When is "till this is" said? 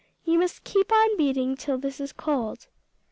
1.55-2.11